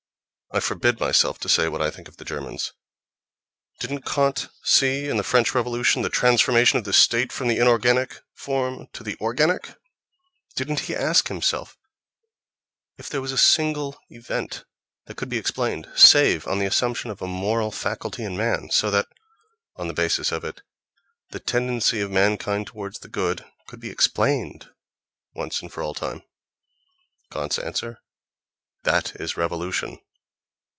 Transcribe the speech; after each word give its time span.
I 0.53 0.59
forbid 0.59 0.99
myself 0.99 1.39
to 1.39 1.47
say 1.47 1.69
what 1.69 1.81
I 1.81 1.89
think 1.89 2.09
of 2.09 2.17
the 2.17 2.25
Germans.... 2.25 2.73
Didn't 3.79 4.01
Kant 4.03 4.49
see 4.63 5.07
in 5.07 5.15
the 5.15 5.23
French 5.23 5.55
Revolution 5.55 6.01
the 6.01 6.09
transformation 6.09 6.77
of 6.77 6.83
the 6.83 6.91
state 6.91 7.31
from 7.31 7.47
the 7.47 7.55
inorganic 7.55 8.19
form 8.35 8.89
to 8.91 9.01
the 9.01 9.15
organic? 9.21 9.77
Didn't 10.57 10.81
he 10.81 10.93
ask 10.93 11.29
himself 11.29 11.77
if 12.97 13.07
there 13.07 13.21
was 13.21 13.31
a 13.31 13.37
single 13.37 13.97
event 14.09 14.65
that 15.05 15.15
could 15.15 15.29
be 15.29 15.37
explained 15.37 15.87
save 15.95 16.45
on 16.47 16.59
the 16.59 16.65
assumption 16.65 17.09
of 17.11 17.21
a 17.21 17.27
moral 17.27 17.71
faculty 17.71 18.25
in 18.25 18.35
man, 18.35 18.69
so 18.71 18.91
that 18.91 19.07
on 19.77 19.87
the 19.87 19.93
basis 19.93 20.33
of 20.33 20.43
it, 20.43 20.63
"the 21.29 21.39
tendency 21.39 22.01
of 22.01 22.11
mankind 22.11 22.67
toward 22.67 22.95
the 22.95 23.07
good" 23.07 23.45
could 23.69 23.79
be 23.79 23.89
explained, 23.89 24.69
once 25.33 25.61
and 25.61 25.71
for 25.71 25.81
all 25.81 25.93
time? 25.93 26.23
Kant's 27.31 27.57
answer: 27.57 28.01
"That 28.83 29.15
is 29.15 29.37
revolution." 29.37 29.97